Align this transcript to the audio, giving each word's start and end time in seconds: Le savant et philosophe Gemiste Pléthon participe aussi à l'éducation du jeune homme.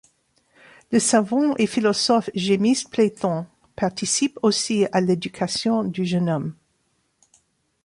Le 0.91 0.97
savant 0.99 1.55
et 1.57 1.67
philosophe 1.67 2.31
Gemiste 2.33 2.89
Pléthon 2.89 3.45
participe 3.75 4.39
aussi 4.41 4.87
à 4.91 4.99
l'éducation 4.99 5.83
du 5.83 6.05
jeune 6.05 6.27
homme. 6.27 6.55